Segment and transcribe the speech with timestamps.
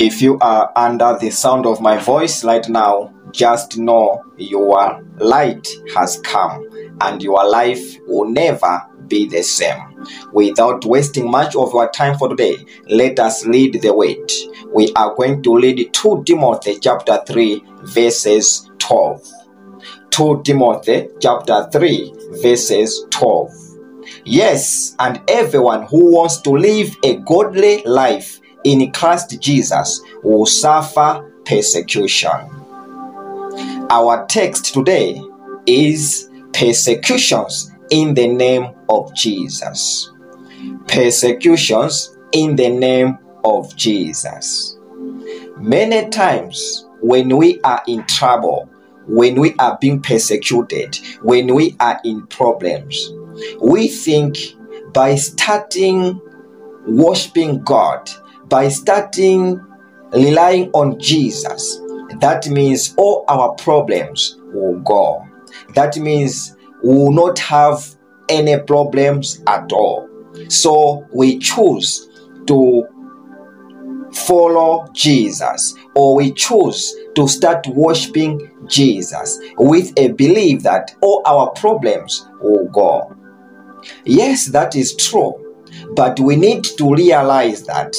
[0.00, 5.66] If you are under the sound of my voice right now, just know your light
[5.96, 6.64] has come
[7.00, 10.06] and your life will never be the same.
[10.32, 14.16] Without wasting much of our time for today, let us lead the way.
[14.72, 19.26] We are going to read 2 Timothy chapter 3 verses 12.
[20.10, 23.52] 2 Timothy chapter 3 verses 12.
[24.24, 31.30] Yes, and everyone who wants to live a godly life in Christ Jesus will suffer
[31.44, 32.30] persecution.
[33.90, 35.22] Our text today
[35.66, 40.10] is persecutions in the name of Jesus.
[40.86, 44.76] Persecutions in the name of Jesus.
[45.56, 48.68] Many times when we are in trouble,
[49.06, 53.10] when we are being persecuted, when we are in problems,
[53.60, 54.36] we think
[54.92, 56.20] by starting
[56.86, 58.10] worshiping God,
[58.48, 59.60] by starting
[60.12, 61.80] relying on Jesus,
[62.20, 65.26] that means all our problems will go.
[65.74, 67.96] That means we will not have
[68.28, 70.08] any problems at all.
[70.48, 72.08] So we choose
[72.46, 72.86] to
[74.12, 81.50] follow Jesus or we choose to start worshiping Jesus with a belief that all our
[81.50, 83.14] problems will go.
[84.04, 87.94] Yes, that is true, but we need to realize that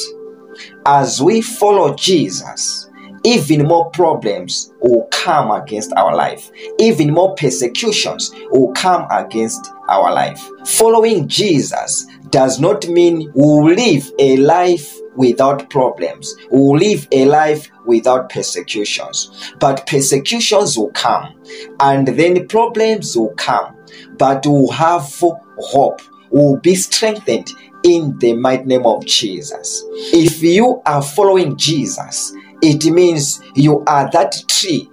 [0.85, 2.89] as we follow Jesus,
[3.23, 10.13] even more problems will come against our life, even more persecutions will come against our
[10.13, 10.41] life.
[10.65, 17.69] Following Jesus does not mean we'll live a life without problems, we'll live a life
[17.85, 19.51] without persecutions.
[19.59, 21.35] But persecutions will come,
[21.81, 23.75] and then problems will come,
[24.17, 25.13] but we'll have
[25.57, 27.51] hope, we'll be strengthened
[27.83, 29.83] in the mighty name of Jesus.
[30.13, 34.89] If you are following Jesus, it means you are that tree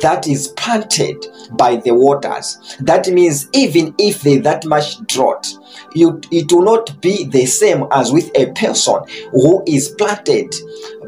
[0.00, 2.76] that is planted by the waters.
[2.80, 5.48] That means even if there's that much drought,
[5.94, 9.00] you it will not be the same as with a person
[9.32, 10.54] who is planted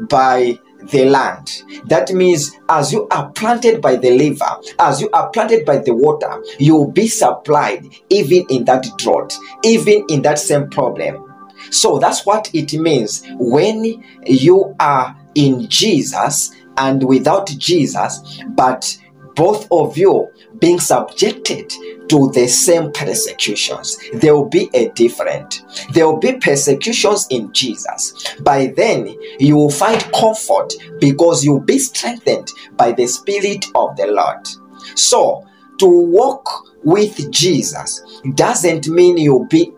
[0.09, 1.63] by the land.
[1.85, 5.93] That means as you are planted by the liver, as you are planted by the
[5.93, 11.27] water, you will be supplied even in that drought, even in that same problem.
[11.69, 18.97] So that's what it means when you are in Jesus and without Jesus, but
[19.41, 21.67] both of you being subjected
[22.07, 23.97] to the same persecutions.
[24.13, 25.63] There will be a different.
[25.93, 28.35] There will be persecutions in Jesus.
[28.41, 34.05] By then, you will find comfort because you'll be strengthened by the Spirit of the
[34.11, 34.47] Lord.
[34.95, 35.47] So,
[35.79, 36.47] to walk
[36.83, 38.03] with Jesus
[38.35, 39.73] doesn't mean you'll be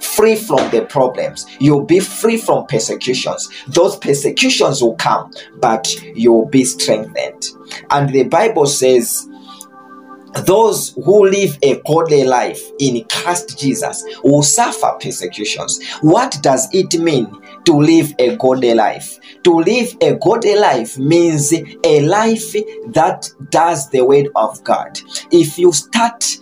[0.00, 1.46] free from the problems.
[1.60, 3.48] You'll be free from persecutions.
[3.68, 7.48] Those persecutions will come, but you'll be strengthened.
[7.90, 9.28] And the Bible says,
[10.44, 15.82] those who live a godly life in Christ Jesus will suffer persecutions.
[16.00, 19.18] What does it mean to live a godly life?
[19.44, 22.52] To live a godly life means a life
[22.88, 25.00] that does the word of God.
[25.32, 26.38] If you start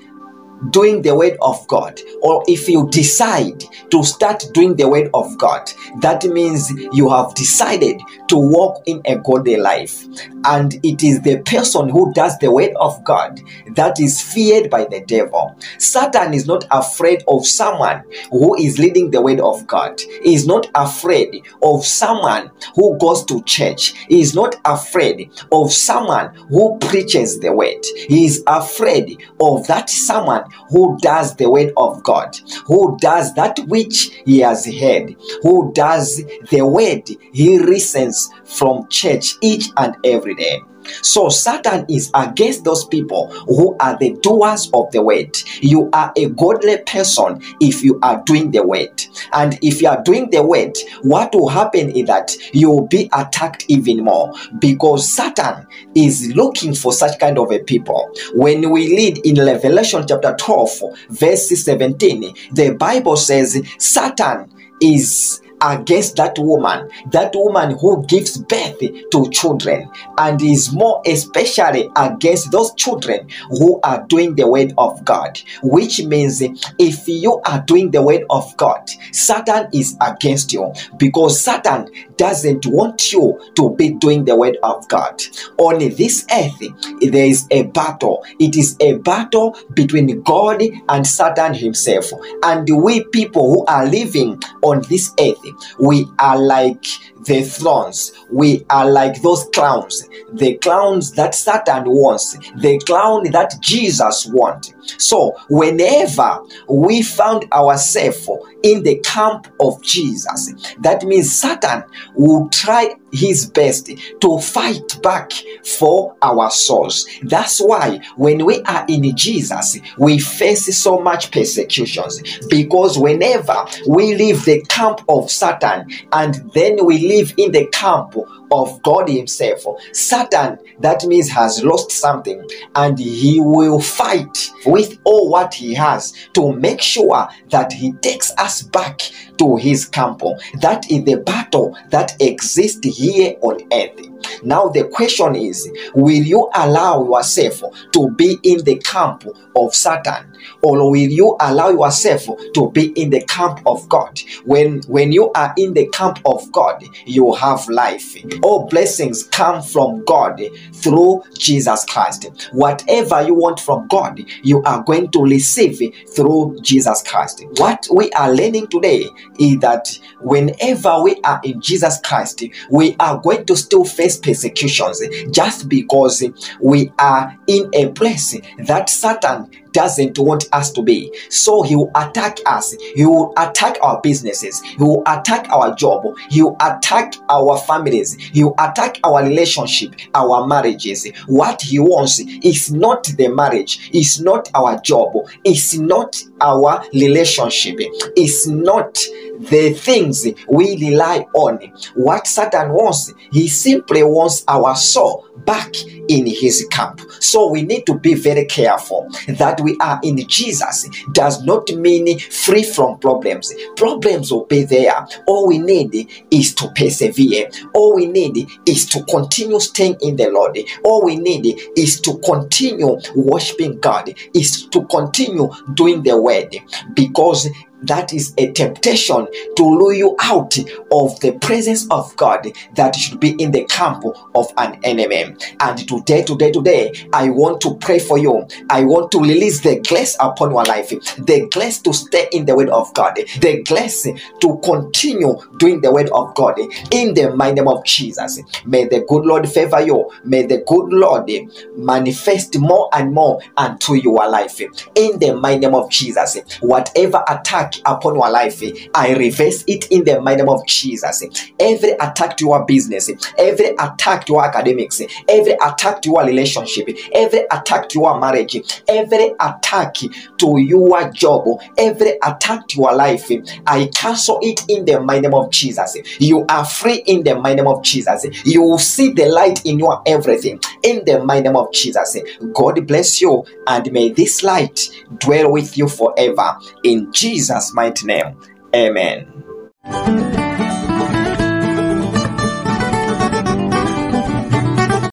[0.71, 5.37] doing the word of God, or if you decide to start doing the word of
[5.39, 10.07] God, that means you have decided to walk in a godly life.
[10.45, 13.41] And it is the person who does the word of God
[13.75, 15.57] that is feared by the devil.
[15.79, 20.01] Satan is not afraid of someone who is leading the word of God.
[20.23, 23.95] He is not afraid of someone who goes to church.
[24.09, 27.85] He is not afraid of someone who preaches the word.
[28.09, 32.37] He is afraid of that someone who does the word of God,
[32.67, 39.35] who does that which he has heard, who does the word he listens from church
[39.41, 40.61] each and every day.
[41.03, 45.37] So Satan is against those people who are the doers of the word.
[45.61, 49.03] You are a godly person if you are doing the word.
[49.33, 53.09] And if you are doing the word, what will happen is that you will be
[53.13, 58.11] attacked even more because Satan is looking for such kind of a people.
[58.35, 60.71] When we read in Revelation chapter 12,
[61.11, 68.79] verse 17, the Bible says Satan is against that woman, that woman who gives birth
[68.79, 75.05] to children, and is more especially against those children who are doing the word of
[75.05, 75.39] God.
[75.63, 76.43] Which means
[76.79, 82.67] if you are doing the word of God, Satan is against you because Satan doesn't
[82.67, 85.23] want you to be doing the word of God.
[85.59, 86.61] On this earth,
[87.01, 88.25] there is a battle.
[88.39, 92.07] It is a battle between God and Satan himself.
[92.43, 95.46] And we people who are living on this earth,
[95.79, 96.87] we are like
[97.27, 98.13] the thrones.
[98.31, 104.73] We are like those clowns, the clowns that Satan wants, the clown that Jesus wants.
[104.99, 108.29] So, whenever we found ourselves
[108.63, 111.85] in the camp of Jesus, that means Satan
[112.15, 113.91] will try his best
[114.21, 115.33] to fight back
[115.65, 117.07] for our souls.
[117.23, 124.15] That's why when we are in Jesus, we face so much persecutions because whenever we
[124.15, 128.15] leave the camp of Satan and then we live in the camp
[128.51, 129.65] of God Himself.
[129.93, 136.13] Satan, that means, has lost something and he will fight with all what he has
[136.35, 139.01] to make sure that he takes us back
[139.39, 140.23] to his camp.
[140.61, 144.43] That is the battle that exists here on earth.
[144.43, 147.63] Now, the question is will you allow yourself
[147.93, 149.25] to be in the camp
[149.55, 154.21] of Satan or will you allow yourself to be in the camp of God?
[154.45, 158.17] When, when you are in the camp of God, you have life.
[158.43, 160.41] All blessings come from God
[160.73, 162.31] through Jesus Christ.
[162.53, 165.81] Whatever you want from God, you are going to receive
[166.15, 167.45] through Jesus Christ.
[167.57, 173.21] What we are learning today is that whenever we are in Jesus Christ, we are
[173.21, 176.23] going to still face persecutions just because
[176.61, 181.15] we are in a place that Satan doesn't want us to be.
[181.29, 182.75] So he will attack us.
[182.95, 184.63] He will attack our businesses.
[184.63, 186.03] He will attack our job.
[186.31, 188.15] He will attack our families.
[188.15, 191.07] He will attack our relationship, our marriages.
[191.27, 195.13] What he wants is not the marriage, is not our job,
[195.45, 197.77] is not our relationship,
[198.17, 198.99] is not
[199.41, 201.59] the things we rely on.
[201.95, 205.73] What Satan wants, he simply wants our soul back
[206.09, 207.01] in his camp.
[207.21, 212.19] So we need to be very careful that we are in Jesus does not mean
[212.19, 213.53] free from problems.
[213.77, 215.07] Problems will be there.
[215.27, 217.49] All we need is to persevere.
[217.75, 220.59] All we need is to continue staying in the Lord.
[220.85, 226.55] All we need is to continue worshiping God, is to continue doing the word
[226.95, 227.49] because
[227.83, 229.27] that is a temptation
[229.57, 230.57] to lure you out
[230.91, 235.37] of the presence of God that should be in the camp of an enemy.
[235.61, 238.47] And today, today, today, I want to pray for you.
[238.71, 242.57] I want to release the grace upon your life, the grace to stay in the
[242.57, 246.59] word of God, the grace to continue doing the word of God
[246.91, 248.41] in the mighty name of Jesus.
[248.65, 250.11] May the good Lord favor you.
[250.25, 251.31] May the good Lord
[251.77, 256.39] manifest more and more unto your life in the mighty name of Jesus.
[256.61, 258.63] Whatever attack upon your life,
[258.95, 261.25] I reverse it in the mighty name of Jesus.
[261.59, 266.89] Every attack to your business, every attack to your academics, every attack to your relationship,
[267.13, 268.57] every attack to your marriage,
[268.89, 271.45] every attack to your job,
[271.79, 273.31] every attack to your life,
[273.67, 275.97] I cancel it in the mighty name of Jesus.
[276.19, 278.27] You are free in the mighty name of Jesus.
[278.45, 282.17] You will see the light in your everything in the mighty name of Jesus.
[282.53, 287.13] God bless you and may this light dwell with you forever in
[287.57, 288.39] Jesus' mighty name.
[288.75, 290.66] Amen.